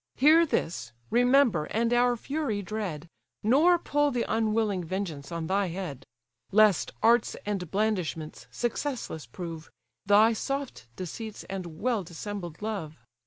[0.15, 3.07] Hear this, remember, and our fury dread,
[3.43, 6.07] Nor pull the unwilling vengeance on thy head;
[6.51, 9.69] Lest arts and blandishments successless prove,
[10.07, 12.97] Thy soft deceits, and well dissembled love."